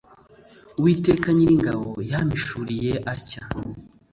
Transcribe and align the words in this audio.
Uwiteka 0.77 1.27
Nyiringabo 1.35 1.89
yampishuriye 2.11 2.93
atya 3.13 3.41